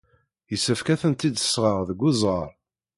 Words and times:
Yessefk 0.51 0.87
ad 0.93 0.99
tent-id-tseɣ 1.01 1.77
deg 1.89 1.99
uzɣar. 2.09 2.51